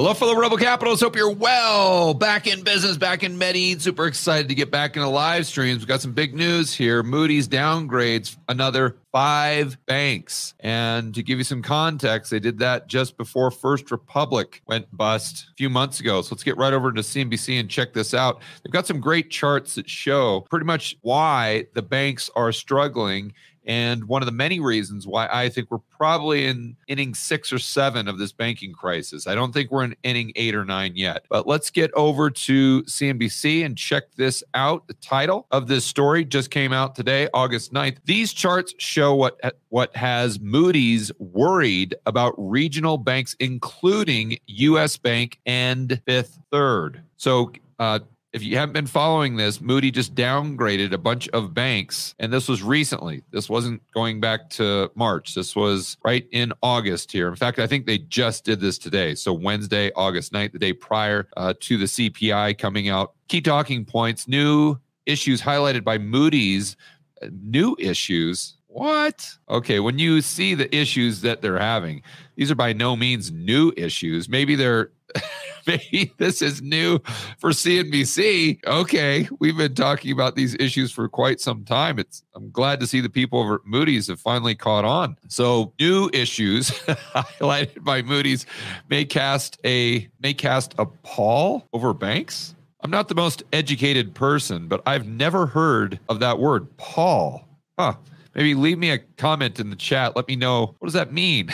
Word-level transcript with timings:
Hello, 0.00 0.14
fellow 0.14 0.34
Rebel 0.34 0.56
Capitals. 0.56 1.02
Hope 1.02 1.14
you're 1.14 1.30
well. 1.30 2.14
Back 2.14 2.46
in 2.46 2.62
business, 2.62 2.96
back 2.96 3.22
in 3.22 3.36
Medellin. 3.36 3.80
Super 3.80 4.06
excited 4.06 4.48
to 4.48 4.54
get 4.54 4.70
back 4.70 4.96
into 4.96 5.06
live 5.10 5.46
streams. 5.46 5.80
We've 5.80 5.88
got 5.88 6.00
some 6.00 6.14
big 6.14 6.34
news 6.34 6.72
here. 6.72 7.02
Moody's 7.02 7.48
downgrades 7.48 8.34
another 8.48 8.96
five 9.12 9.76
banks. 9.86 10.54
And 10.60 11.14
to 11.14 11.22
give 11.22 11.38
you 11.38 11.44
some 11.44 11.62
context, 11.62 12.30
they 12.30 12.38
did 12.38 12.58
that 12.60 12.86
just 12.86 13.16
before 13.16 13.50
First 13.50 13.90
Republic 13.90 14.62
went 14.66 14.86
bust 14.96 15.48
a 15.50 15.54
few 15.56 15.70
months 15.70 16.00
ago. 16.00 16.22
So 16.22 16.34
let's 16.34 16.44
get 16.44 16.56
right 16.56 16.72
over 16.72 16.92
to 16.92 17.00
CNBC 17.00 17.58
and 17.58 17.68
check 17.68 17.92
this 17.92 18.14
out. 18.14 18.40
They've 18.62 18.72
got 18.72 18.86
some 18.86 19.00
great 19.00 19.30
charts 19.30 19.74
that 19.74 19.88
show 19.88 20.46
pretty 20.50 20.66
much 20.66 20.96
why 21.02 21.66
the 21.74 21.82
banks 21.82 22.30
are 22.36 22.52
struggling 22.52 23.32
and 23.70 24.04
one 24.04 24.22
of 24.22 24.26
the 24.26 24.32
many 24.32 24.58
reasons 24.58 25.06
why 25.06 25.28
I 25.30 25.48
think 25.48 25.70
we're 25.70 25.78
probably 25.78 26.46
in 26.46 26.76
inning 26.88 27.14
six 27.14 27.52
or 27.52 27.58
seven 27.58 28.08
of 28.08 28.18
this 28.18 28.32
banking 28.32 28.72
crisis. 28.72 29.26
I 29.26 29.34
don't 29.34 29.52
think 29.52 29.70
we're 29.70 29.84
in 29.84 29.94
inning 30.02 30.32
eight 30.36 30.54
or 30.54 30.64
nine 30.64 30.96
yet. 30.96 31.24
But 31.28 31.46
let's 31.46 31.70
get 31.70 31.92
over 31.94 32.30
to 32.30 32.82
CNBC 32.82 33.64
and 33.64 33.76
check 33.76 34.04
this 34.16 34.42
out. 34.54 34.86
The 34.88 34.94
title 34.94 35.46
of 35.50 35.68
this 35.68 35.84
story 35.84 36.24
just 36.24 36.50
came 36.50 36.72
out 36.72 36.94
today, 36.94 37.28
August 37.34 37.72
9th. 37.72 37.98
These 38.04 38.32
charts 38.32 38.74
show 38.78 38.99
what 39.08 39.38
what 39.68 39.94
has 39.96 40.40
Moody's 40.40 41.10
worried 41.18 41.94
about 42.06 42.34
regional 42.36 42.98
banks, 42.98 43.34
including 43.40 44.38
US 44.46 44.96
Bank 44.96 45.38
and 45.46 46.00
Fifth 46.06 46.38
Third. 46.50 47.02
So 47.16 47.52
uh, 47.78 48.00
if 48.32 48.42
you 48.44 48.56
haven't 48.56 48.74
been 48.74 48.86
following 48.86 49.36
this, 49.36 49.60
Moody 49.60 49.90
just 49.90 50.14
downgraded 50.14 50.92
a 50.92 50.98
bunch 50.98 51.28
of 51.30 51.52
banks, 51.52 52.14
and 52.18 52.32
this 52.32 52.48
was 52.48 52.62
recently. 52.62 53.24
This 53.32 53.48
wasn't 53.48 53.82
going 53.92 54.20
back 54.20 54.50
to 54.50 54.90
March. 54.94 55.34
This 55.34 55.56
was 55.56 55.96
right 56.04 56.26
in 56.30 56.52
August 56.62 57.10
here. 57.10 57.28
In 57.28 57.34
fact, 57.34 57.58
I 57.58 57.66
think 57.66 57.86
they 57.86 57.98
just 57.98 58.44
did 58.44 58.60
this 58.60 58.78
today. 58.78 59.14
So 59.16 59.32
Wednesday, 59.32 59.90
August 59.96 60.32
9th, 60.32 60.52
the 60.52 60.58
day 60.58 60.72
prior 60.72 61.26
uh, 61.36 61.54
to 61.60 61.76
the 61.76 61.86
CPI 61.86 62.56
coming 62.58 62.88
out. 62.88 63.14
Key 63.28 63.40
talking 63.40 63.84
points, 63.84 64.28
new 64.28 64.78
issues 65.06 65.42
highlighted 65.42 65.82
by 65.82 65.98
Moody's, 65.98 66.76
uh, 67.22 67.28
new 67.42 67.76
issues. 67.80 68.56
What? 68.72 69.28
Okay, 69.48 69.80
when 69.80 69.98
you 69.98 70.20
see 70.20 70.54
the 70.54 70.74
issues 70.74 71.22
that 71.22 71.42
they're 71.42 71.58
having, 71.58 72.02
these 72.36 72.52
are 72.52 72.54
by 72.56 72.72
no 72.72 72.94
means 72.94 73.32
new 73.32 73.72
issues. 73.76 74.28
Maybe 74.28 74.54
they're 74.54 74.92
maybe 75.66 76.12
this 76.18 76.40
is 76.40 76.62
new 76.62 77.00
for 77.38 77.50
CNBC. 77.50 78.64
Okay, 78.64 79.28
we've 79.40 79.56
been 79.56 79.74
talking 79.74 80.12
about 80.12 80.36
these 80.36 80.54
issues 80.60 80.92
for 80.92 81.08
quite 81.08 81.40
some 81.40 81.64
time. 81.64 81.98
It's 81.98 82.22
I'm 82.36 82.52
glad 82.52 82.78
to 82.78 82.86
see 82.86 83.00
the 83.00 83.10
people 83.10 83.40
over 83.40 83.56
at 83.56 83.66
Moody's 83.66 84.06
have 84.06 84.20
finally 84.20 84.54
caught 84.54 84.84
on. 84.84 85.16
So 85.26 85.72
new 85.80 86.08
issues 86.12 86.70
highlighted 86.86 87.82
by 87.82 88.02
Moody's 88.02 88.46
may 88.88 89.04
cast 89.04 89.58
a 89.64 90.08
may 90.20 90.32
cast 90.32 90.76
a 90.78 90.86
pall 90.86 91.66
over 91.72 91.92
banks. 91.92 92.54
I'm 92.82 92.90
not 92.90 93.08
the 93.08 93.16
most 93.16 93.42
educated 93.52 94.14
person, 94.14 94.68
but 94.68 94.80
I've 94.86 95.08
never 95.08 95.46
heard 95.46 95.98
of 96.08 96.20
that 96.20 96.38
word, 96.38 96.76
pall. 96.76 97.48
Huh 97.76 97.94
maybe 98.34 98.54
leave 98.54 98.78
me 98.78 98.90
a 98.90 98.98
comment 98.98 99.60
in 99.60 99.70
the 99.70 99.76
chat. 99.76 100.16
Let 100.16 100.28
me 100.28 100.36
know 100.36 100.74
what 100.78 100.86
does 100.86 100.94
that 100.94 101.12
mean. 101.12 101.50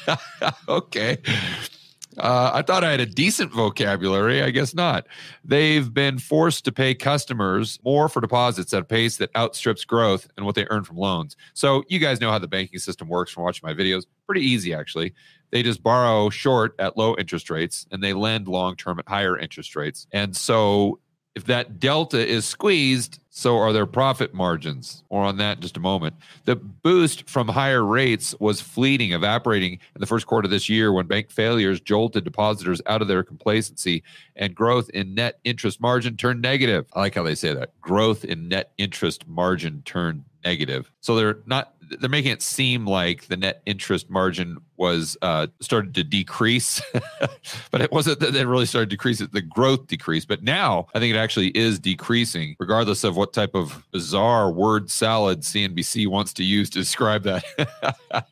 okay. 0.68 1.18
Uh, 2.18 2.50
I 2.52 2.62
thought 2.62 2.82
I 2.82 2.90
had 2.90 3.00
a 3.00 3.06
decent 3.06 3.52
vocabulary. 3.52 4.42
I 4.42 4.50
guess 4.50 4.74
not. 4.74 5.06
They've 5.44 5.92
been 5.92 6.18
forced 6.18 6.64
to 6.64 6.72
pay 6.72 6.94
customers 6.94 7.78
more 7.84 8.08
for 8.08 8.20
deposits 8.20 8.74
at 8.74 8.82
a 8.82 8.84
pace 8.84 9.16
that 9.18 9.30
outstrips 9.36 9.84
growth 9.84 10.28
and 10.36 10.44
what 10.44 10.54
they 10.54 10.66
earn 10.70 10.84
from 10.84 10.96
loans. 10.96 11.36
So, 11.54 11.84
you 11.88 11.98
guys 11.98 12.20
know 12.20 12.30
how 12.30 12.38
the 12.38 12.48
banking 12.48 12.78
system 12.80 13.08
works 13.08 13.30
from 13.30 13.44
watching 13.44 13.66
my 13.66 13.74
videos. 13.74 14.04
Pretty 14.26 14.42
easy, 14.42 14.74
actually. 14.74 15.14
They 15.50 15.62
just 15.62 15.82
borrow 15.82 16.30
short 16.30 16.74
at 16.78 16.96
low 16.96 17.16
interest 17.16 17.48
rates 17.48 17.86
and 17.90 18.02
they 18.02 18.12
lend 18.12 18.48
long 18.48 18.76
term 18.76 18.98
at 18.98 19.08
higher 19.08 19.38
interest 19.38 19.76
rates. 19.76 20.06
And 20.12 20.36
so, 20.36 20.98
if 21.40 21.46
that 21.46 21.80
delta 21.80 22.18
is 22.18 22.44
squeezed, 22.44 23.18
so 23.30 23.56
are 23.56 23.72
their 23.72 23.86
profit 23.86 24.34
margins. 24.34 25.02
More 25.10 25.24
on 25.24 25.38
that 25.38 25.56
in 25.56 25.62
just 25.62 25.78
a 25.78 25.80
moment. 25.80 26.14
The 26.44 26.54
boost 26.54 27.26
from 27.26 27.48
higher 27.48 27.82
rates 27.82 28.34
was 28.38 28.60
fleeting, 28.60 29.12
evaporating 29.12 29.72
in 29.72 30.00
the 30.00 30.06
first 30.06 30.26
quarter 30.26 30.44
of 30.44 30.50
this 30.50 30.68
year 30.68 30.92
when 30.92 31.06
bank 31.06 31.30
failures 31.30 31.80
jolted 31.80 32.24
depositors 32.24 32.82
out 32.84 33.00
of 33.00 33.08
their 33.08 33.22
complacency 33.22 34.02
and 34.36 34.54
growth 34.54 34.90
in 34.90 35.14
net 35.14 35.40
interest 35.44 35.80
margin 35.80 36.18
turned 36.18 36.42
negative. 36.42 36.84
I 36.92 37.00
like 37.00 37.14
how 37.14 37.22
they 37.22 37.34
say 37.34 37.54
that. 37.54 37.80
Growth 37.80 38.22
in 38.22 38.48
net 38.48 38.72
interest 38.76 39.26
margin 39.26 39.80
turned 39.86 40.24
negative. 40.44 40.90
So 41.00 41.14
they're 41.16 41.38
not 41.46 41.74
they're 41.98 42.08
making 42.08 42.30
it 42.30 42.42
seem 42.42 42.86
like 42.86 43.26
the 43.26 43.36
net 43.36 43.62
interest 43.66 44.10
margin 44.10 44.58
was 44.76 45.16
uh, 45.22 45.48
started 45.60 45.94
to 45.94 46.04
decrease, 46.04 46.80
but 47.70 47.80
it 47.80 47.92
wasn't 47.92 48.20
that 48.20 48.34
it 48.34 48.46
really 48.46 48.66
started 48.66 48.90
to 48.90 48.96
decrease. 48.96 49.18
The 49.18 49.42
growth 49.42 49.86
decreased, 49.88 50.28
but 50.28 50.42
now 50.42 50.86
I 50.94 51.00
think 51.00 51.14
it 51.14 51.18
actually 51.18 51.48
is 51.48 51.78
decreasing, 51.78 52.56
regardless 52.58 53.04
of 53.04 53.16
what 53.16 53.32
type 53.32 53.54
of 53.54 53.84
bizarre 53.90 54.52
word 54.52 54.90
salad 54.90 55.40
CNBC 55.40 56.06
wants 56.06 56.32
to 56.34 56.44
use 56.44 56.70
to 56.70 56.78
describe 56.78 57.24
that. 57.24 57.44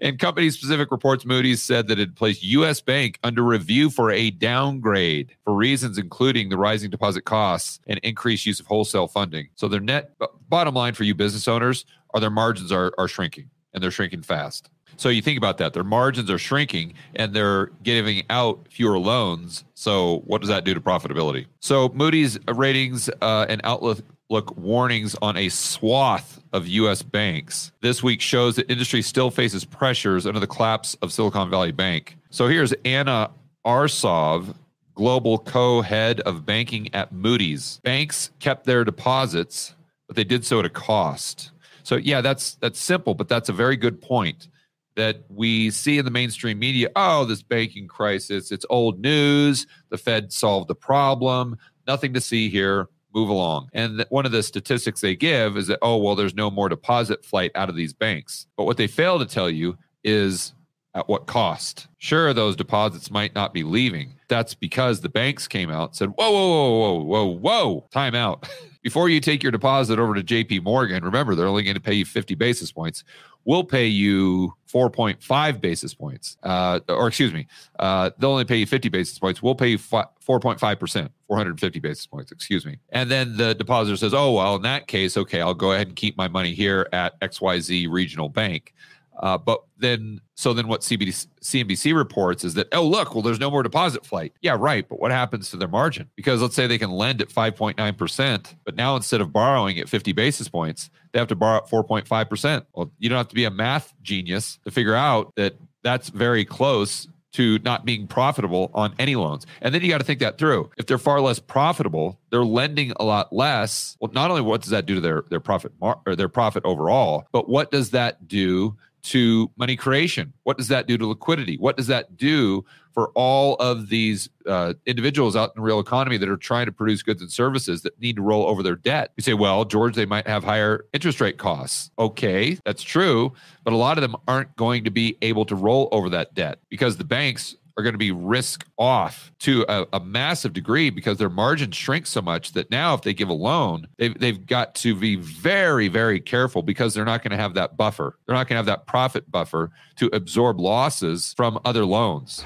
In 0.00 0.18
company 0.18 0.50
specific 0.50 0.90
reports, 0.90 1.24
Moody's 1.24 1.62
said 1.62 1.88
that 1.88 1.98
it 1.98 2.14
placed 2.14 2.42
U.S. 2.44 2.80
Bank 2.80 3.18
under 3.24 3.42
review 3.42 3.90
for 3.90 4.10
a 4.10 4.30
downgrade 4.30 5.34
for 5.44 5.54
reasons 5.54 5.98
including 5.98 6.48
the 6.48 6.56
rising 6.56 6.90
deposit 6.90 7.22
costs 7.22 7.80
and 7.86 7.98
increased 8.02 8.46
use 8.46 8.60
of 8.60 8.66
wholesale 8.66 9.08
funding. 9.08 9.48
So 9.54 9.68
their 9.68 9.80
net 9.80 10.12
bottom 10.50 10.74
line 10.74 10.94
for 10.94 11.04
you 11.04 11.14
business 11.14 11.48
owners 11.48 11.84
are 12.12 12.20
their 12.20 12.30
margins 12.30 12.72
are, 12.72 12.92
are 12.98 13.08
shrinking 13.08 13.50
and 13.72 13.82
they're 13.82 13.90
shrinking 13.90 14.22
fast. 14.22 14.68
So 14.96 15.08
you 15.08 15.22
think 15.22 15.38
about 15.38 15.58
that. 15.58 15.72
Their 15.72 15.84
margins 15.84 16.30
are 16.30 16.38
shrinking 16.38 16.94
and 17.14 17.32
they're 17.32 17.66
giving 17.82 18.24
out 18.28 18.66
fewer 18.68 18.98
loans. 18.98 19.64
So 19.74 20.18
what 20.26 20.42
does 20.42 20.48
that 20.48 20.64
do 20.64 20.74
to 20.74 20.80
profitability? 20.80 21.46
So 21.60 21.88
Moody's 21.94 22.38
ratings 22.46 23.08
uh, 23.22 23.46
and 23.48 23.60
outlook 23.64 24.00
look 24.28 24.56
warnings 24.56 25.16
on 25.20 25.36
a 25.36 25.48
swath 25.48 26.40
of 26.52 26.66
U.S. 26.68 27.02
banks. 27.02 27.72
This 27.80 28.02
week 28.02 28.20
shows 28.20 28.56
that 28.56 28.70
industry 28.70 29.02
still 29.02 29.30
faces 29.30 29.64
pressures 29.64 30.26
under 30.26 30.40
the 30.40 30.46
collapse 30.46 30.96
of 31.02 31.12
Silicon 31.12 31.50
Valley 31.50 31.72
Bank. 31.72 32.16
So 32.30 32.46
here's 32.46 32.72
Ana 32.84 33.30
Arsov, 33.66 34.54
global 34.94 35.38
co-head 35.38 36.20
of 36.20 36.46
banking 36.46 36.94
at 36.94 37.12
Moody's. 37.12 37.80
Banks 37.82 38.30
kept 38.38 38.66
their 38.66 38.84
deposits, 38.84 39.74
but 40.10 40.16
they 40.16 40.24
did 40.24 40.44
so 40.44 40.58
at 40.58 40.64
a 40.64 40.70
cost. 40.70 41.52
So 41.84 41.94
yeah, 41.94 42.20
that's 42.20 42.56
that's 42.56 42.80
simple, 42.80 43.14
but 43.14 43.28
that's 43.28 43.48
a 43.48 43.52
very 43.52 43.76
good 43.76 44.02
point 44.02 44.48
that 44.96 45.22
we 45.28 45.70
see 45.70 45.98
in 45.98 46.04
the 46.04 46.10
mainstream 46.10 46.58
media 46.58 46.88
oh 46.96 47.24
this 47.24 47.44
banking 47.44 47.86
crisis 47.86 48.50
it's 48.50 48.66
old 48.68 48.98
news 48.98 49.64
the 49.90 49.96
fed 49.96 50.32
solved 50.32 50.66
the 50.66 50.74
problem 50.74 51.56
nothing 51.86 52.12
to 52.12 52.20
see 52.20 52.48
here 52.48 52.88
move 53.14 53.28
along 53.28 53.68
and 53.72 54.04
one 54.08 54.26
of 54.26 54.32
the 54.32 54.42
statistics 54.42 55.00
they 55.00 55.14
give 55.14 55.56
is 55.56 55.68
that 55.68 55.78
oh 55.80 55.96
well 55.96 56.16
there's 56.16 56.34
no 56.34 56.50
more 56.50 56.68
deposit 56.68 57.24
flight 57.24 57.52
out 57.54 57.68
of 57.68 57.76
these 57.76 57.92
banks 57.92 58.48
but 58.56 58.64
what 58.64 58.76
they 58.76 58.88
fail 58.88 59.16
to 59.16 59.24
tell 59.24 59.48
you 59.48 59.78
is 60.02 60.54
at 60.94 61.08
what 61.08 61.26
cost 61.26 61.88
sure 61.98 62.32
those 62.32 62.56
deposits 62.56 63.10
might 63.10 63.34
not 63.34 63.54
be 63.54 63.62
leaving 63.62 64.12
that's 64.28 64.54
because 64.54 65.00
the 65.00 65.08
banks 65.08 65.46
came 65.46 65.70
out 65.70 65.90
and 65.90 65.96
said 65.96 66.08
whoa 66.10 66.30
whoa 66.30 66.48
whoa 66.48 66.94
whoa 66.94 67.02
whoa 67.02 67.26
whoa 67.26 67.88
time 67.90 68.14
out 68.14 68.48
before 68.82 69.08
you 69.08 69.20
take 69.20 69.42
your 69.42 69.52
deposit 69.52 69.98
over 69.98 70.14
to 70.14 70.22
jp 70.22 70.62
morgan 70.62 71.04
remember 71.04 71.34
they're 71.34 71.46
only 71.46 71.62
going 71.62 71.74
to 71.74 71.80
pay 71.80 71.94
you 71.94 72.04
50 72.04 72.34
basis 72.34 72.72
points 72.72 73.04
we'll 73.44 73.64
pay 73.64 73.86
you 73.86 74.54
4.5 74.72 75.60
basis 75.60 75.94
points, 75.94 76.36
uh, 76.42 76.80
or 76.88 77.08
excuse 77.08 77.32
me, 77.32 77.46
uh, 77.78 78.10
they'll 78.18 78.30
only 78.30 78.44
pay 78.44 78.56
you 78.56 78.66
50 78.66 78.88
basis 78.88 79.18
points. 79.18 79.42
We'll 79.42 79.54
pay 79.54 79.68
you 79.68 79.78
4.5%, 79.78 81.08
450 81.26 81.80
basis 81.80 82.06
points, 82.06 82.32
excuse 82.32 82.64
me. 82.64 82.78
And 82.90 83.10
then 83.10 83.36
the 83.36 83.54
depositor 83.54 83.96
says, 83.96 84.14
oh, 84.14 84.32
well, 84.32 84.56
in 84.56 84.62
that 84.62 84.86
case, 84.86 85.16
okay, 85.16 85.40
I'll 85.40 85.54
go 85.54 85.72
ahead 85.72 85.88
and 85.88 85.96
keep 85.96 86.16
my 86.16 86.28
money 86.28 86.54
here 86.54 86.88
at 86.92 87.18
XYZ 87.20 87.90
Regional 87.90 88.28
Bank. 88.28 88.74
Uh, 89.20 89.36
but 89.38 89.62
then, 89.76 90.20
so 90.34 90.52
then 90.52 90.66
what 90.66 90.80
CBD, 90.80 91.26
CNBC 91.42 91.94
reports 91.94 92.42
is 92.42 92.54
that, 92.54 92.68
oh, 92.72 92.86
look, 92.86 93.14
well, 93.14 93.22
there's 93.22 93.38
no 93.38 93.50
more 93.50 93.62
deposit 93.62 94.04
flight. 94.04 94.32
Yeah, 94.40 94.56
right. 94.58 94.88
But 94.88 94.98
what 94.98 95.10
happens 95.10 95.50
to 95.50 95.56
their 95.56 95.68
margin? 95.68 96.10
Because 96.16 96.40
let's 96.40 96.54
say 96.54 96.66
they 96.66 96.78
can 96.78 96.90
lend 96.90 97.20
at 97.20 97.28
5.9%, 97.28 98.54
but 98.64 98.76
now 98.76 98.96
instead 98.96 99.20
of 99.20 99.32
borrowing 99.32 99.78
at 99.78 99.88
50 99.88 100.12
basis 100.12 100.48
points, 100.48 100.90
they 101.12 101.18
have 101.18 101.28
to 101.28 101.36
borrow 101.36 101.58
at 101.58 101.68
4.5%. 101.68 102.64
Well, 102.74 102.90
you 102.98 103.08
don't 103.08 103.18
have 103.18 103.28
to 103.28 103.34
be 103.34 103.44
a 103.44 103.50
math 103.50 103.92
genius 104.02 104.58
to 104.64 104.70
figure 104.70 104.94
out 104.94 105.34
that 105.36 105.54
that's 105.82 106.08
very 106.08 106.44
close 106.44 107.08
to 107.32 107.58
not 107.60 107.84
being 107.84 108.06
profitable 108.06 108.70
on 108.74 108.94
any 108.98 109.14
loans. 109.16 109.46
And 109.60 109.74
then 109.74 109.82
you 109.82 109.88
got 109.88 109.98
to 109.98 110.04
think 110.04 110.20
that 110.20 110.38
through. 110.38 110.70
If 110.76 110.86
they're 110.86 110.98
far 110.98 111.20
less 111.20 111.38
profitable, 111.38 112.18
they're 112.30 112.44
lending 112.44 112.92
a 112.98 113.04
lot 113.04 113.32
less. 113.32 113.96
Well, 114.00 114.10
not 114.12 114.30
only 114.30 114.42
what 114.42 114.62
does 114.62 114.70
that 114.70 114.86
do 114.86 114.96
to 114.96 115.00
their 115.00 115.24
their 115.30 115.40
profit 115.40 115.72
mar- 115.80 116.00
or 116.06 116.16
their 116.16 116.28
profit 116.28 116.64
overall, 116.64 117.26
but 117.32 117.48
what 117.48 117.70
does 117.70 117.90
that 117.90 118.26
do 118.26 118.76
to 119.02 119.50
money 119.56 119.76
creation? 119.76 120.32
What 120.42 120.58
does 120.58 120.68
that 120.68 120.86
do 120.86 120.98
to 120.98 121.06
liquidity? 121.06 121.56
What 121.56 121.76
does 121.76 121.86
that 121.88 122.16
do 122.16 122.64
for 122.92 123.10
all 123.14 123.54
of 123.56 123.88
these 123.88 124.28
uh, 124.46 124.74
individuals 124.84 125.36
out 125.36 125.50
in 125.50 125.60
the 125.60 125.64
real 125.64 125.78
economy 125.78 126.16
that 126.16 126.28
are 126.28 126.36
trying 126.36 126.66
to 126.66 126.72
produce 126.72 127.02
goods 127.02 127.22
and 127.22 127.30
services 127.30 127.82
that 127.82 127.98
need 128.00 128.16
to 128.16 128.22
roll 128.22 128.46
over 128.46 128.62
their 128.62 128.76
debt? 128.76 129.12
You 129.16 129.22
say, 129.22 129.34
well, 129.34 129.64
George, 129.64 129.94
they 129.94 130.06
might 130.06 130.26
have 130.26 130.42
higher 130.44 130.84
interest 130.92 131.20
rate 131.20 131.38
costs. 131.38 131.90
Okay, 131.98 132.58
that's 132.64 132.82
true. 132.82 133.32
But 133.64 133.72
a 133.72 133.76
lot 133.76 133.96
of 133.96 134.02
them 134.02 134.16
aren't 134.26 134.54
going 134.56 134.84
to 134.84 134.90
be 134.90 135.16
able 135.22 135.44
to 135.46 135.54
roll 135.54 135.88
over 135.92 136.08
that 136.10 136.34
debt 136.34 136.58
because 136.68 136.96
the 136.96 137.04
banks 137.04 137.56
are 137.76 137.82
going 137.82 137.94
to 137.94 137.98
be 137.98 138.10
risk 138.10 138.66
off 138.78 139.32
to 139.40 139.64
a, 139.68 139.86
a, 139.92 140.00
massive 140.00 140.52
degree 140.52 140.90
because 140.90 141.18
their 141.18 141.30
margins 141.30 141.76
shrink 141.76 142.06
so 142.06 142.20
much 142.20 142.52
that 142.52 142.70
now 142.70 142.94
if 142.94 143.02
they 143.02 143.14
give 143.14 143.28
a 143.28 143.34
loan, 143.34 143.86
they've, 143.98 144.18
they've 144.18 144.46
got 144.46 144.74
to 144.74 144.94
be 144.94 145.16
very, 145.16 145.88
very 145.88 146.20
careful 146.20 146.62
because 146.62 146.94
they're 146.94 147.04
not 147.04 147.22
going 147.22 147.30
to 147.30 147.36
have 147.36 147.54
that 147.54 147.76
buffer. 147.76 148.18
They're 148.26 148.36
not 148.36 148.48
going 148.48 148.54
to 148.54 148.58
have 148.58 148.66
that 148.66 148.86
profit 148.86 149.30
buffer 149.30 149.70
to 149.96 150.10
absorb 150.12 150.60
losses 150.60 151.34
from 151.36 151.58
other 151.64 151.84
loans. 151.84 152.44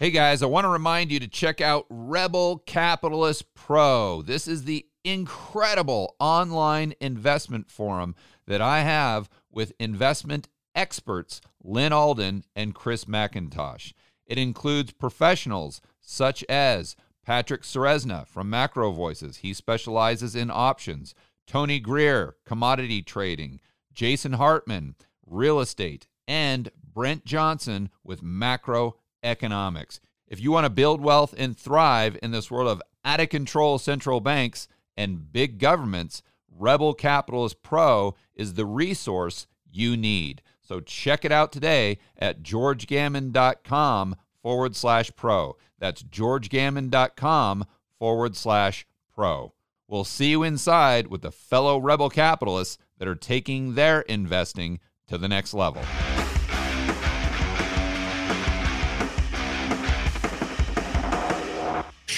Hey 0.00 0.10
guys, 0.10 0.42
I 0.42 0.46
want 0.46 0.64
to 0.64 0.70
remind 0.70 1.12
you 1.12 1.20
to 1.20 1.28
check 1.28 1.60
out 1.60 1.84
Rebel 1.90 2.62
Capitalist 2.64 3.52
Pro. 3.52 4.22
This 4.22 4.48
is 4.48 4.64
the 4.64 4.86
incredible 5.04 6.16
online 6.18 6.94
investment 7.00 7.70
forum 7.70 8.14
that 8.46 8.60
I 8.60 8.80
have 8.80 9.28
with 9.50 9.72
investment 9.78 10.48
experts 10.74 11.40
Lyn 11.62 11.92
Alden 11.92 12.44
and 12.54 12.74
Chris 12.74 13.04
MacIntosh. 13.04 13.92
It 14.26 14.38
includes 14.38 14.92
professionals 14.92 15.80
such 16.00 16.44
as 16.48 16.96
Patrick 17.24 17.62
Ceresna 17.62 18.26
from 18.26 18.48
Macro 18.48 18.92
Voices. 18.92 19.38
He 19.38 19.52
specializes 19.52 20.34
in 20.34 20.50
options. 20.50 21.14
Tony 21.46 21.80
Greer, 21.80 22.36
commodity 22.46 23.02
trading. 23.02 23.60
Jason 23.92 24.34
Hartman, 24.34 24.94
real 25.26 25.60
estate. 25.60 26.06
And 26.26 26.70
Brent 26.94 27.24
Johnson 27.24 27.90
with 28.04 28.22
macro 28.22 28.96
economics. 29.22 30.00
If 30.26 30.40
you 30.40 30.52
want 30.52 30.64
to 30.64 30.70
build 30.70 31.00
wealth 31.00 31.34
and 31.36 31.56
thrive 31.56 32.16
in 32.22 32.30
this 32.30 32.50
world 32.50 32.68
of 32.68 32.82
out 33.04 33.20
of 33.20 33.28
control 33.28 33.78
central 33.78 34.20
banks 34.20 34.68
and 35.00 35.32
big 35.32 35.58
governments, 35.58 36.22
Rebel 36.46 36.92
Capitalist 36.92 37.62
Pro 37.62 38.14
is 38.34 38.54
the 38.54 38.66
resource 38.66 39.46
you 39.72 39.96
need. 39.96 40.42
So 40.60 40.80
check 40.80 41.24
it 41.24 41.32
out 41.32 41.52
today 41.52 41.98
at 42.18 42.42
georgegammon.com 42.42 44.16
forward 44.42 44.76
slash 44.76 45.10
pro. 45.16 45.56
That's 45.78 46.02
georgegammon.com 46.02 47.64
forward 47.98 48.36
slash 48.36 48.86
pro. 49.14 49.54
We'll 49.88 50.04
see 50.04 50.30
you 50.30 50.42
inside 50.42 51.06
with 51.06 51.22
the 51.22 51.32
fellow 51.32 51.78
rebel 51.78 52.10
capitalists 52.10 52.76
that 52.98 53.08
are 53.08 53.14
taking 53.14 53.74
their 53.74 54.02
investing 54.02 54.80
to 55.08 55.16
the 55.16 55.28
next 55.28 55.54
level. 55.54 55.82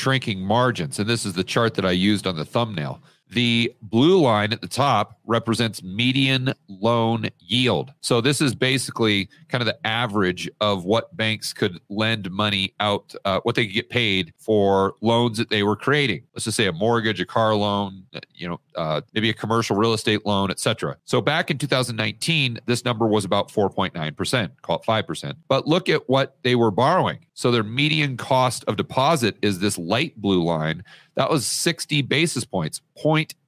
Shrinking 0.02 0.40
margins. 0.40 0.98
And 0.98 1.08
this 1.08 1.24
is 1.24 1.34
the 1.34 1.44
chart 1.44 1.74
that 1.74 1.86
I 1.86 1.92
used 1.92 2.26
on 2.26 2.34
the 2.34 2.44
thumbnail. 2.44 3.00
The 3.30 3.72
blue 3.80 4.20
line 4.20 4.52
at 4.52 4.60
the 4.60 4.68
top 4.68 5.18
represents 5.24 5.82
median 5.82 6.52
loan 6.68 7.30
yield. 7.38 7.94
So 8.02 8.20
this 8.20 8.42
is 8.42 8.54
basically 8.54 9.30
kind 9.48 9.62
of 9.62 9.66
the 9.66 9.86
average 9.86 10.50
of 10.60 10.84
what 10.84 11.16
banks 11.16 11.54
could 11.54 11.80
lend 11.88 12.30
money 12.30 12.74
out, 12.78 13.14
uh, 13.24 13.40
what 13.44 13.54
they 13.54 13.64
could 13.64 13.74
get 13.74 13.88
paid 13.88 14.34
for 14.36 14.96
loans 15.00 15.38
that 15.38 15.48
they 15.48 15.62
were 15.62 15.76
creating. 15.76 16.24
Let's 16.34 16.44
just 16.44 16.58
say 16.58 16.66
a 16.66 16.72
mortgage, 16.72 17.20
a 17.20 17.24
car 17.24 17.54
loan, 17.54 18.02
you 18.34 18.48
know, 18.48 18.60
uh, 18.76 19.00
maybe 19.14 19.30
a 19.30 19.34
commercial 19.34 19.76
real 19.76 19.94
estate 19.94 20.26
loan, 20.26 20.50
etc. 20.50 20.98
So 21.04 21.22
back 21.22 21.50
in 21.50 21.56
2019, 21.56 22.58
this 22.66 22.84
number 22.84 23.06
was 23.06 23.24
about 23.24 23.50
4.9%, 23.50 24.50
call 24.60 24.76
it 24.76 24.82
5%. 24.82 25.34
But 25.48 25.66
look 25.66 25.88
at 25.88 26.06
what 26.06 26.36
they 26.42 26.54
were 26.54 26.70
borrowing. 26.70 27.24
So 27.34 27.50
their 27.50 27.62
median 27.62 28.16
cost 28.16 28.64
of 28.68 28.76
deposit 28.76 29.36
is 29.42 29.58
this 29.58 29.78
light 29.78 30.20
blue 30.20 30.42
line. 30.42 30.84
That 31.14 31.30
was 31.30 31.46
60 31.46 32.02
basis 32.02 32.44
points, 32.44 32.80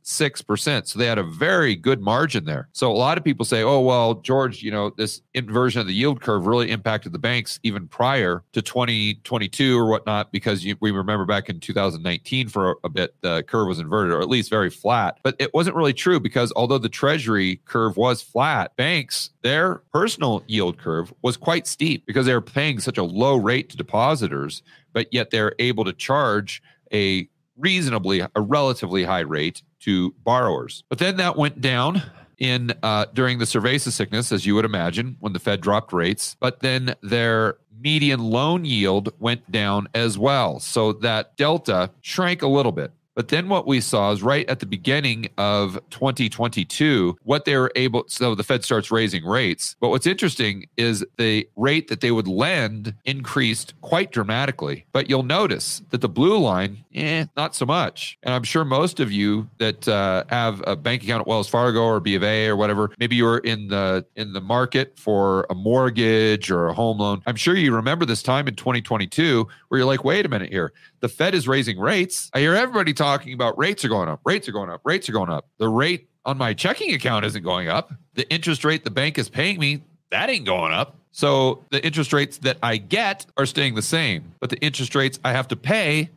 0.6%. 0.04 0.86
So 0.86 0.98
they 0.98 1.06
had 1.06 1.18
a 1.18 1.22
very 1.22 1.74
good 1.74 2.00
margin 2.00 2.44
there. 2.44 2.68
So 2.72 2.92
a 2.92 2.94
lot 2.94 3.16
of 3.16 3.24
people 3.24 3.44
say, 3.44 3.62
oh, 3.62 3.80
well, 3.80 4.14
George, 4.14 4.62
you 4.62 4.70
know, 4.70 4.90
this 4.90 5.22
inversion 5.32 5.80
of 5.80 5.86
the 5.86 5.94
yield 5.94 6.20
curve 6.20 6.46
really 6.46 6.70
impacted 6.70 7.12
the 7.12 7.18
banks 7.18 7.58
even 7.62 7.88
prior 7.88 8.42
to 8.52 8.60
2022 8.60 9.78
or 9.78 9.86
whatnot, 9.86 10.30
because 10.30 10.64
you, 10.64 10.76
we 10.80 10.90
remember 10.90 11.24
back 11.24 11.48
in 11.48 11.58
2019 11.58 12.48
for 12.48 12.72
a, 12.72 12.74
a 12.84 12.88
bit, 12.88 13.14
the 13.22 13.42
curve 13.44 13.66
was 13.66 13.78
inverted 13.78 14.12
or 14.12 14.20
at 14.20 14.28
least 14.28 14.50
very 14.50 14.70
flat. 14.70 15.18
But 15.22 15.36
it 15.38 15.54
wasn't 15.54 15.76
really 15.76 15.94
true 15.94 16.20
because 16.20 16.52
although 16.54 16.78
the 16.78 16.88
treasury 16.88 17.60
curve 17.64 17.96
was 17.96 18.20
flat, 18.20 18.76
banks, 18.76 19.30
their 19.42 19.76
personal 19.92 20.42
yield 20.46 20.78
curve 20.78 21.12
was 21.22 21.36
quite 21.36 21.66
steep 21.66 22.04
because 22.06 22.26
they 22.26 22.34
were 22.34 22.42
paying 22.42 22.78
such 22.78 22.98
a 22.98 23.02
low 23.02 23.36
rate 23.36 23.70
to 23.70 23.76
depositors, 23.76 24.62
but 24.92 25.12
yet 25.12 25.30
they're 25.30 25.54
able 25.58 25.84
to 25.84 25.92
charge 25.92 26.62
a 26.92 27.28
reasonably 27.56 28.20
a 28.20 28.40
relatively 28.40 29.04
high 29.04 29.20
rate 29.20 29.62
to 29.80 30.14
borrowers. 30.24 30.84
But 30.88 30.98
then 30.98 31.16
that 31.16 31.36
went 31.36 31.60
down 31.60 32.02
in 32.38 32.72
uh, 32.82 33.06
during 33.12 33.38
the 33.38 33.44
cerveza 33.44 33.92
sickness, 33.92 34.32
as 34.32 34.44
you 34.44 34.54
would 34.54 34.64
imagine, 34.64 35.16
when 35.20 35.32
the 35.32 35.38
Fed 35.38 35.60
dropped 35.60 35.92
rates. 35.92 36.36
But 36.40 36.60
then 36.60 36.94
their 37.02 37.58
median 37.78 38.20
loan 38.20 38.64
yield 38.64 39.12
went 39.18 39.50
down 39.50 39.88
as 39.94 40.18
well, 40.18 40.58
so 40.58 40.92
that 40.94 41.36
delta 41.36 41.90
shrank 42.00 42.42
a 42.42 42.48
little 42.48 42.72
bit. 42.72 42.92
But 43.14 43.28
then 43.28 43.48
what 43.48 43.66
we 43.66 43.80
saw 43.80 44.10
is 44.12 44.22
right 44.22 44.48
at 44.48 44.60
the 44.60 44.66
beginning 44.66 45.28
of 45.38 45.78
2022, 45.90 47.16
what 47.22 47.44
they 47.44 47.56
were 47.56 47.70
able, 47.76 48.04
so 48.08 48.34
the 48.34 48.42
Fed 48.42 48.64
starts 48.64 48.90
raising 48.90 49.24
rates. 49.24 49.76
But 49.80 49.90
what's 49.90 50.06
interesting 50.06 50.66
is 50.76 51.04
the 51.16 51.48
rate 51.56 51.88
that 51.88 52.00
they 52.00 52.10
would 52.10 52.26
lend 52.26 52.94
increased 53.04 53.74
quite 53.82 54.10
dramatically. 54.10 54.86
But 54.92 55.08
you'll 55.08 55.22
notice 55.22 55.82
that 55.90 56.00
the 56.00 56.08
blue 56.08 56.38
line, 56.38 56.84
eh, 56.94 57.26
not 57.36 57.54
so 57.54 57.66
much. 57.66 58.18
And 58.22 58.34
I'm 58.34 58.42
sure 58.42 58.64
most 58.64 58.98
of 58.98 59.12
you 59.12 59.48
that 59.58 59.86
uh, 59.86 60.24
have 60.28 60.62
a 60.66 60.74
bank 60.74 61.04
account 61.04 61.22
at 61.22 61.26
Wells 61.26 61.48
Fargo 61.48 61.82
or 61.82 62.00
B 62.00 62.16
of 62.16 62.24
A 62.24 62.48
or 62.48 62.56
whatever, 62.56 62.90
maybe 62.98 63.16
you 63.16 63.24
were 63.24 63.38
in 63.38 63.68
the 63.68 64.04
in 64.16 64.32
the 64.32 64.40
market 64.40 64.98
for 64.98 65.46
a 65.50 65.54
mortgage 65.54 66.50
or 66.50 66.66
a 66.66 66.74
home 66.74 66.98
loan. 66.98 67.22
I'm 67.26 67.36
sure 67.36 67.54
you 67.54 67.74
remember 67.74 68.04
this 68.04 68.22
time 68.22 68.48
in 68.48 68.56
2022 68.56 69.46
where 69.68 69.78
you're 69.78 69.86
like, 69.86 70.04
wait 70.04 70.26
a 70.26 70.28
minute 70.28 70.50
here, 70.50 70.72
the 71.00 71.08
Fed 71.08 71.34
is 71.34 71.46
raising 71.46 71.78
rates. 71.78 72.30
I 72.32 72.40
hear 72.40 72.54
everybody 72.54 72.92
talking 72.92 73.03
talking 73.04 73.34
about 73.34 73.58
rates 73.58 73.84
are 73.84 73.88
going 73.88 74.08
up, 74.08 74.20
rates 74.24 74.48
are 74.48 74.52
going 74.52 74.70
up, 74.70 74.80
rates 74.84 75.08
are 75.08 75.12
going 75.12 75.30
up. 75.30 75.46
The 75.58 75.68
rate 75.68 76.08
on 76.24 76.38
my 76.38 76.54
checking 76.54 76.94
account 76.94 77.24
isn't 77.26 77.42
going 77.42 77.68
up. 77.68 77.92
The 78.14 78.28
interest 78.30 78.64
rate 78.64 78.82
the 78.84 78.90
bank 78.90 79.18
is 79.18 79.28
paying 79.28 79.58
me, 79.60 79.82
that 80.10 80.30
ain't 80.30 80.46
going 80.46 80.72
up. 80.72 80.96
So 81.10 81.64
the 81.70 81.84
interest 81.84 82.12
rates 82.12 82.38
that 82.38 82.56
I 82.62 82.76
get 82.76 83.26
are 83.36 83.46
staying 83.46 83.74
the 83.74 83.82
same, 83.82 84.32
but 84.40 84.50
the 84.50 84.58
interest 84.58 84.94
rates 84.94 85.20
I 85.24 85.32
have 85.32 85.46
to 85.48 85.56
pay 85.56 86.10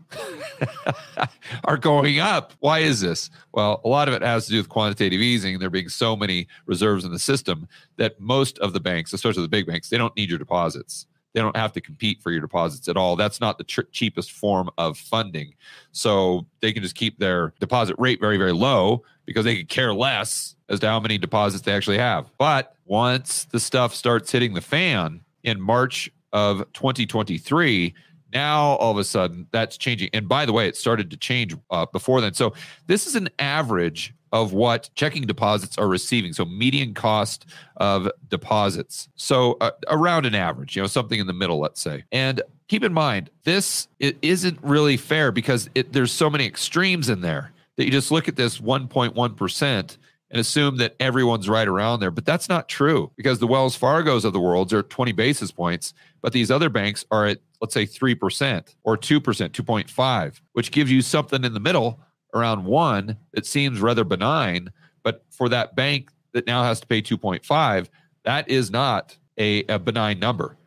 are 1.66 1.78
going 1.78 2.20
up. 2.20 2.54
Why 2.60 2.80
is 2.80 3.02
this? 3.02 3.30
Well, 3.52 3.82
a 3.84 3.88
lot 3.88 4.08
of 4.08 4.14
it 4.14 4.22
has 4.24 4.46
to 4.46 4.52
do 4.52 4.58
with 4.58 4.70
quantitative 4.70 5.20
easing. 5.20 5.60
There 5.60 5.70
being 5.70 5.90
so 5.90 6.16
many 6.16 6.48
reserves 6.66 7.06
in 7.06 7.12
the 7.12 7.20
system 7.20 7.68
that 7.98 8.20
most 8.20 8.58
of 8.60 8.74
the 8.74 8.80
banks, 8.80 9.14
especially 9.14 9.44
the 9.44 9.50
big 9.50 9.68
banks, 9.68 9.90
they 9.90 9.98
don't 9.98 10.16
need 10.16 10.30
your 10.30 10.40
deposits. 10.40 11.06
They 11.38 11.44
don't 11.44 11.56
have 11.56 11.74
to 11.74 11.82
compete 11.82 12.20
for 12.24 12.32
your 12.32 12.42
deposits 12.42 12.88
at 12.88 12.98
all. 12.98 13.16
That's 13.16 13.40
not 13.40 13.60
the 13.60 13.64
tr- 13.64 13.82
cheapest 13.92 14.32
form 14.32 14.72
of 14.80 14.98
funding. 14.98 15.54
So 15.92 16.48
they 16.62 16.74
can 16.74 16.82
just 16.82 16.96
keep 16.96 17.20
their 17.20 17.54
deposit 17.60 17.96
rate 18.00 18.20
very, 18.20 18.38
very 18.38 18.54
low 18.54 19.04
because 19.28 19.46
they 19.46 19.56
could 19.56 19.70
care 19.70 19.94
less 19.94 20.56
as 20.68 20.80
to 20.80 20.88
how 20.88 21.00
many 21.00 21.20
deposits 21.20 21.62
they 21.62 21.74
actually 21.74 22.00
have. 22.00 22.32
But 22.40 22.74
once 22.86 23.44
the 23.44 23.60
stuff 23.60 23.94
starts 23.94 24.32
hitting 24.32 24.56
the 24.56 24.62
fan 24.62 25.22
in 25.44 25.62
March 25.62 26.10
of 26.34 26.66
2023, 26.74 27.94
now 28.34 28.60
all 28.60 28.94
of 28.94 28.98
a 28.98 29.04
sudden 29.04 29.46
that's 29.52 29.78
changing. 29.78 30.10
And 30.14 30.28
by 30.28 30.48
the 30.48 30.54
way, 30.54 30.68
it 30.68 30.76
started 30.76 31.12
to 31.12 31.18
change 31.18 31.56
uh, 31.70 31.86
before 31.86 32.20
then. 32.20 32.34
So 32.34 32.54
this 32.88 33.06
is 33.06 33.14
an 33.14 33.30
average 33.38 34.12
of 34.32 34.54
what 34.54 34.90
checking 34.96 35.26
deposits 35.26 35.78
are 35.78 35.88
receiving. 35.88 36.34
So 36.34 36.46
median 36.46 36.94
cost 36.94 37.46
of 37.78 38.10
deposits. 38.30 39.10
So 39.16 39.58
uh, 39.62 39.72
around 39.88 40.26
an 40.26 40.36
average, 40.36 40.76
you 40.76 40.82
know, 40.82 40.88
something 40.88 41.20
in 41.20 41.28
the 41.28 41.34
middle, 41.34 41.60
let's 41.60 41.82
say. 41.82 42.04
And 42.12 42.42
keep 42.68 42.84
in 42.84 42.94
mind, 42.94 43.30
this 43.44 43.88
it 44.00 44.18
isn't 44.22 44.60
really 44.62 44.98
fair 44.98 45.32
because 45.32 45.70
it, 45.76 45.94
there's 45.94 46.12
so 46.12 46.30
many 46.30 46.46
extremes 46.46 47.10
in 47.10 47.22
there 47.22 47.52
that 47.76 47.86
you 47.86 47.92
just 47.92 48.12
look 48.12 48.28
at 48.28 48.36
this 48.36 48.60
1.1% 48.60 49.98
and 50.30 50.42
assume 50.42 50.78
that 50.78 50.96
everyone's 51.00 51.48
right 51.48 51.68
around 51.68 52.00
there. 52.00 52.12
But 52.12 52.26
that's 52.26 52.50
not 52.50 52.68
true 52.68 53.12
because 53.16 53.40
the 53.40 53.48
Wells 53.48 53.78
Fargos 53.78 54.26
of 54.26 54.34
the 54.34 54.40
world 54.40 54.74
are 54.74 54.84
20 54.84 55.14
basis 55.14 55.52
points, 55.52 55.94
but 56.22 56.34
these 56.34 56.52
other 56.52 56.70
banks 56.70 57.06
are 57.12 57.28
at, 57.28 57.40
let's 57.62 57.74
say, 57.74 57.86
3% 57.86 58.76
or 58.84 58.98
2%, 58.98 59.22
2.5, 59.22 60.42
which 60.52 60.72
gives 60.72 60.92
you 60.92 61.02
something 61.02 61.44
in 61.44 61.54
the 61.54 61.60
middle 61.60 62.02
around 62.34 62.66
one 62.66 63.18
that 63.34 63.46
seems 63.46 63.80
rather 63.80 64.04
benign, 64.04 64.70
but 65.04 65.24
for 65.30 65.50
that 65.50 65.76
bank 65.76 66.12
that 66.34 66.46
now 66.48 66.64
has 66.64 66.80
to 66.80 66.88
pay 66.88 67.02
2.5, 67.02 67.88
that 68.24 68.50
is 68.50 68.70
not 68.70 69.18
a, 69.38 69.64
a 69.66 69.80
benign 69.80 70.20
number. 70.20 70.58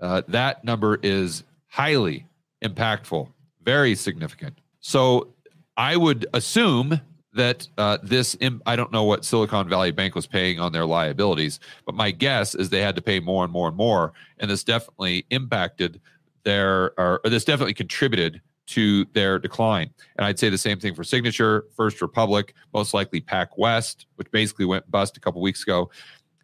Uh, 0.00 0.22
that 0.28 0.64
number 0.64 0.98
is 1.02 1.44
highly 1.66 2.26
impactful, 2.62 3.28
very 3.62 3.94
significant. 3.94 4.58
So 4.80 5.34
I 5.76 5.96
would 5.96 6.26
assume 6.32 7.00
that 7.34 7.68
uh, 7.76 7.98
this, 8.02 8.36
I 8.66 8.76
don't 8.76 8.92
know 8.92 9.04
what 9.04 9.24
Silicon 9.24 9.68
Valley 9.68 9.90
Bank 9.90 10.14
was 10.14 10.26
paying 10.26 10.58
on 10.58 10.72
their 10.72 10.86
liabilities, 10.86 11.60
but 11.84 11.94
my 11.94 12.10
guess 12.10 12.54
is 12.54 12.70
they 12.70 12.80
had 12.80 12.96
to 12.96 13.02
pay 13.02 13.20
more 13.20 13.44
and 13.44 13.52
more 13.52 13.68
and 13.68 13.76
more. 13.76 14.12
And 14.38 14.50
this 14.50 14.64
definitely 14.64 15.26
impacted 15.30 16.00
their, 16.44 16.92
or, 16.98 17.20
or 17.24 17.30
this 17.30 17.44
definitely 17.44 17.74
contributed 17.74 18.40
to 18.68 19.04
their 19.12 19.38
decline. 19.38 19.90
And 20.16 20.26
I'd 20.26 20.38
say 20.38 20.50
the 20.50 20.58
same 20.58 20.78
thing 20.78 20.94
for 20.94 21.04
Signature, 21.04 21.64
First 21.74 22.00
Republic, 22.02 22.54
most 22.74 22.94
likely 22.94 23.20
Pac 23.20 23.56
West, 23.56 24.06
which 24.16 24.30
basically 24.30 24.66
went 24.66 24.90
bust 24.90 25.16
a 25.16 25.20
couple 25.20 25.40
weeks 25.40 25.62
ago. 25.62 25.90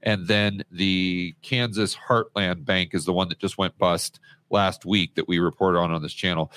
And 0.03 0.27
then 0.27 0.65
the 0.71 1.35
Kansas 1.43 1.97
Heartland 1.97 2.65
Bank 2.65 2.95
is 2.95 3.05
the 3.05 3.13
one 3.13 3.29
that 3.29 3.39
just 3.39 3.59
went 3.59 3.77
bust 3.79 4.21
last 4.51 4.85
week 4.85 5.15
that 5.15 5.29
we 5.29 5.39
reported 5.39 5.79
on 5.79 5.93
on 5.93 6.03
this 6.03 6.13
channel. 6.13 6.53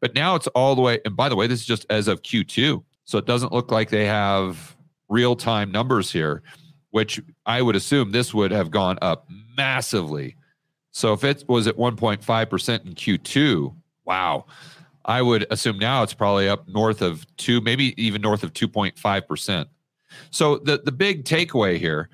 But 0.00 0.14
now 0.14 0.34
it's 0.34 0.46
all 0.48 0.74
the 0.74 0.82
way. 0.82 1.00
And 1.04 1.16
by 1.16 1.28
the 1.28 1.36
way, 1.36 1.46
this 1.46 1.60
is 1.60 1.66
just 1.66 1.86
as 1.90 2.08
of 2.08 2.22
Q2. 2.22 2.82
So 3.04 3.18
it 3.18 3.26
doesn't 3.26 3.52
look 3.52 3.72
like 3.72 3.90
they 3.90 4.06
have 4.06 4.76
real 5.08 5.34
time 5.34 5.72
numbers 5.72 6.12
here, 6.12 6.42
which 6.90 7.20
I 7.46 7.62
would 7.62 7.74
assume 7.74 8.12
this 8.12 8.32
would 8.34 8.50
have 8.50 8.70
gone 8.70 8.98
up 9.02 9.28
massively. 9.56 10.36
So 10.92 11.12
if 11.12 11.24
it 11.24 11.44
was 11.48 11.66
at 11.66 11.76
1.5% 11.76 12.86
in 12.86 12.94
Q2, 12.94 13.74
wow. 14.04 14.46
I 15.08 15.22
would 15.22 15.46
assume 15.50 15.78
now 15.78 16.02
it's 16.02 16.12
probably 16.12 16.48
up 16.48 16.68
north 16.68 17.00
of 17.00 17.26
two, 17.36 17.62
maybe 17.62 18.00
even 18.00 18.20
north 18.20 18.42
of 18.42 18.52
2.5%. 18.52 19.66
So 20.30 20.58
the, 20.58 20.78
the 20.84 20.92
big 20.92 21.24
takeaway 21.24 21.78
here 21.78 22.10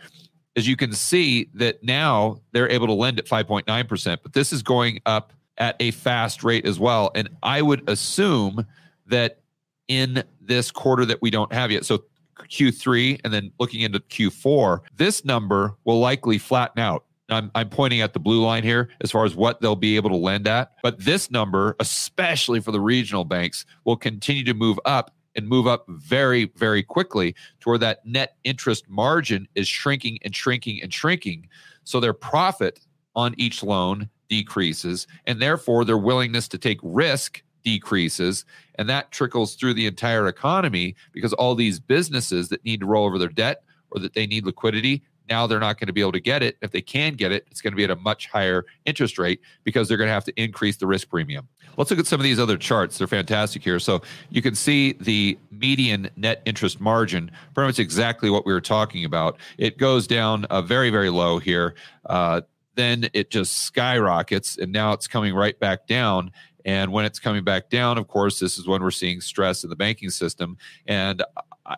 is 0.55 0.69
you 0.69 0.77
can 0.77 0.93
see 0.93 1.51
that 1.55 1.83
now 1.83 2.41
they're 2.53 2.71
able 2.71 2.87
to 2.87 2.93
lend 2.93 3.19
at 3.19 3.27
5.9%, 3.27 4.19
but 4.23 4.33
this 4.33 4.53
is 4.53 4.63
going 4.63 5.01
up 5.07 5.33
at 5.59 5.75
a 5.81 5.91
fast 5.91 6.45
rate 6.45 6.67
as 6.67 6.79
well. 6.79 7.11
And 7.17 7.29
I 7.43 7.63
would 7.63 7.89
assume 7.91 8.65
that 9.07 9.41
in 9.89 10.23
this 10.41 10.71
quarter 10.71 11.05
that 11.05 11.21
we 11.21 11.31
don't 11.31 11.53
have 11.53 11.73
yet, 11.73 11.85
so 11.85 12.05
Q3 12.39 13.21
and 13.25 13.33
then 13.33 13.51
looking 13.59 13.81
into 13.81 13.99
Q4, 13.99 14.81
this 14.97 15.25
number 15.25 15.75
will 15.85 15.99
likely 15.99 16.39
flatten 16.39 16.81
out. 16.81 17.05
I'm, 17.31 17.51
I'm 17.55 17.69
pointing 17.69 18.01
at 18.01 18.13
the 18.13 18.19
blue 18.19 18.45
line 18.45 18.63
here 18.63 18.91
as 19.01 19.11
far 19.11 19.25
as 19.25 19.35
what 19.35 19.61
they'll 19.61 19.77
be 19.77 19.97
able 19.97 20.11
to 20.11 20.17
lend 20.17 20.47
at. 20.47 20.73
But 20.83 21.01
this 21.01 21.31
number, 21.31 21.75
especially 21.81 22.61
for 22.61 22.71
the 22.71 22.81
regional 22.81 23.25
banks, 23.25 23.65
will 23.85 23.97
continue 23.97 24.45
to 24.45 24.55
move 24.55 24.79
up 24.85 25.15
and 25.35 25.49
move 25.49 25.67
up 25.67 25.85
very, 25.89 26.53
very 26.57 26.83
quickly 26.83 27.35
to 27.61 27.69
where 27.69 27.79
that 27.79 28.05
net 28.07 28.37
interest 28.45 28.89
margin 28.89 29.49
is 29.55 29.67
shrinking 29.67 30.19
and 30.23 30.35
shrinking 30.35 30.81
and 30.83 30.93
shrinking. 30.93 31.49
So 31.85 31.99
their 31.99 32.13
profit 32.13 32.81
on 33.17 33.35
each 33.39 33.63
loan 33.63 34.09
decreases, 34.29 35.07
and 35.27 35.41
therefore 35.41 35.85
their 35.85 35.99
willingness 35.99 36.49
to 36.49 36.59
take 36.59 36.79
risk 36.83 37.43
decreases. 37.63 38.45
And 38.77 38.89
that 38.89 39.11
trickles 39.11 39.55
through 39.55 39.75
the 39.75 39.87
entire 39.87 40.27
economy 40.27 40.95
because 41.13 41.33
all 41.33 41.55
these 41.55 41.81
businesses 41.81 42.49
that 42.51 42.65
need 42.65 42.81
to 42.81 42.87
roll 42.87 43.07
over 43.07 43.19
their 43.19 43.29
debt 43.29 43.63
or 43.91 44.01
that 44.01 44.15
they 44.15 44.27
need 44.27 44.45
liquidity, 44.45 45.03
now 45.29 45.47
they're 45.47 45.61
not 45.61 45.79
going 45.79 45.87
to 45.87 45.93
be 45.93 46.01
able 46.01 46.13
to 46.13 46.21
get 46.21 46.43
it. 46.43 46.57
If 46.63 46.71
they 46.71 46.81
can 46.81 47.15
get 47.15 47.33
it, 47.33 47.47
it's 47.51 47.61
going 47.61 47.73
to 47.73 47.77
be 47.77 47.85
at 47.85 47.91
a 47.91 47.97
much 47.97 48.27
higher 48.29 48.65
interest 48.85 49.19
rate 49.19 49.41
because 49.63 49.89
they're 49.89 49.97
going 49.97 50.09
to 50.09 50.15
have 50.15 50.25
to 50.25 50.43
increase 50.43 50.77
the 50.77 50.87
risk 50.87 51.09
premium. 51.09 51.49
Let's 51.77 51.91
look 51.91 51.99
at 51.99 52.07
some 52.07 52.21
of 52.21 52.25
these 52.25 52.39
other 52.39 52.57
charts. 52.57 52.99
They're 52.99 53.07
fantastic 53.07 53.63
here. 53.63 53.79
So 53.79 54.03
you 54.31 54.43
can 54.43 54.55
see 54.55 54.93
the 54.95 55.39
median 55.51 56.11
net 56.17 56.43
interest 56.45 56.81
margin, 56.81 57.31
pretty 57.55 57.69
much 57.69 57.79
exactly 57.79 58.31
what 58.31 58.47
we 58.47 58.53
were 58.53 58.61
talking 58.61 59.05
about. 59.05 59.39
It 59.59 59.79
goes 59.79 60.07
down 60.07 60.45
uh, 60.47 60.63
very, 60.63 60.91
very 60.91 61.11
low 61.11 61.39
here. 61.39 61.75
Uh, 62.07 62.43
then 62.77 63.09
it 63.13 63.31
just 63.31 63.61
skyrockets, 63.61 64.59
and 64.59 64.73
now 64.73 64.93
it's 64.93 65.07
coming 65.07 65.35
right 65.35 65.59
back 65.59 65.87
down. 65.87 66.33
And 66.65 66.93
when 66.93 67.05
it's 67.05 67.19
coming 67.19 67.45
back 67.45 67.71
down, 67.71 67.99
of 67.99 68.09
course, 68.09 68.41
this 68.41 68.59
is 68.59 68.67
when 68.67 68.83
we're 68.83 68.91
seeing 68.91 69.21
stress 69.21 69.65
in 69.65 69.71
the 69.71 69.77
banking 69.77 70.11
system. 70.11 70.57
And 70.87 71.23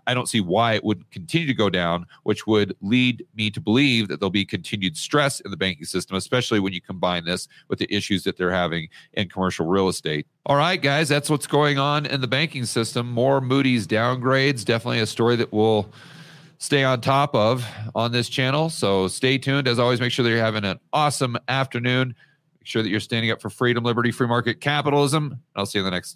I 0.07 0.15
don't 0.15 0.29
see 0.29 0.41
why 0.41 0.75
it 0.75 0.85
would 0.85 1.09
continue 1.11 1.47
to 1.47 1.55
go 1.55 1.71
down, 1.71 2.07
which 2.25 2.47
would 2.47 2.77
lead 2.81 3.25
me 3.35 3.51
to 3.51 3.61
believe 3.61 4.09
that 4.09 4.19
there'll 4.19 4.31
be 4.31 4.45
continued 4.45 4.97
stress 4.97 5.41
in 5.41 5.51
the 5.51 5.57
banking 5.57 5.85
system, 5.85 6.17
especially 6.17 6.59
when 6.59 6.73
you 6.73 6.81
combine 6.81 7.25
this 7.25 7.47
with 7.69 7.79
the 7.79 7.93
issues 7.95 8.25
that 8.25 8.37
they're 8.37 8.51
having 8.51 8.89
in 9.13 9.29
commercial 9.29 9.67
real 9.67 9.89
estate. 9.89 10.27
All 10.45 10.57
right, 10.57 10.81
guys, 10.81 11.09
that's 11.09 11.31
what's 11.31 11.47
going 11.47 11.79
on 11.79 12.07
in 12.07 12.21
the 12.21 12.27
banking 12.27 12.65
system. 12.65 13.11
More 13.11 13.41
Moody's 13.41 13.87
downgrades, 13.87 14.65
definitely 14.65 15.01
a 15.01 15.07
story 15.07 15.37
that 15.37 15.53
we'll 15.53 15.89
stay 16.59 16.85
on 16.85 17.01
top 17.01 17.35
of 17.35 17.67
on 17.95 18.13
this 18.13 18.29
channel. 18.29 18.71
So 18.71 19.09
stay 19.09 19.39
tuned. 19.39 19.69
As 19.69 19.79
always, 19.79 20.01
make 20.01 20.13
sure 20.13 20.23
that 20.25 20.31
you're 20.31 20.39
having 20.39 20.65
an 20.65 20.81
awesome 20.93 21.37
afternoon. 21.49 22.15
Make 22.61 22.67
sure 22.67 22.83
that 22.83 22.89
you're 22.89 23.01
standing 23.01 23.31
up 23.31 23.41
for 23.41 23.51
freedom, 23.51 23.85
liberty, 23.85 24.11
free 24.11 24.27
market 24.27 24.61
capitalism. 24.61 25.41
I'll 25.55 25.67
see 25.67 25.79
you 25.79 25.85
in 25.85 25.91
the 25.91 25.95
next 25.95 26.15